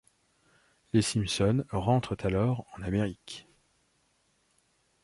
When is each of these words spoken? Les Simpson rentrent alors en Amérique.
Les 0.93 1.03
Simpson 1.03 1.63
rentrent 1.71 2.17
alors 2.25 2.65
en 2.75 2.81
Amérique. 2.81 3.47